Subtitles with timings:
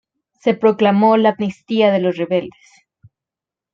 [0.39, 2.87] Se proclamó la amnistía de los rebeldes.